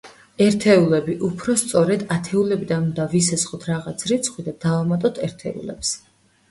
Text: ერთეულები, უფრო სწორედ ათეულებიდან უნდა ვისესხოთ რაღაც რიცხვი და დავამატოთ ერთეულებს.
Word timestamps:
ერთეულები, 0.43 1.17
უფრო 1.27 1.55
სწორედ 1.63 2.05
ათეულებიდან 2.17 2.89
უნდა 2.91 3.07
ვისესხოთ 3.13 3.69
რაღაც 3.73 4.09
რიცხვი 4.15 4.49
და 4.51 4.57
დავამატოთ 4.67 5.23
ერთეულებს. 5.31 5.97